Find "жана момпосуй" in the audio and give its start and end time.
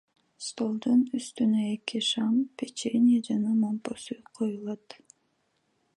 3.27-4.21